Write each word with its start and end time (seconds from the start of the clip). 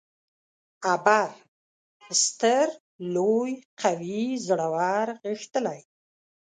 ابر: 0.93 1.27
ستر، 2.23 2.67
لوی، 3.13 3.51
قوي، 3.81 4.23
زورور، 4.45 5.07
غښتلی 5.29 5.81